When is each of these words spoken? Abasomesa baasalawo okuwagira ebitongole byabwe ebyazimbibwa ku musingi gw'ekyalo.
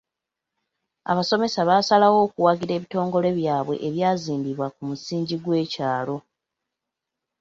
Abasomesa 1.11 1.59
baasalawo 1.69 2.17
okuwagira 2.25 2.73
ebitongole 2.75 3.29
byabwe 3.39 3.75
ebyazimbibwa 3.87 4.67
ku 4.75 4.81
musingi 4.89 5.35
gw'ekyalo. 5.43 6.17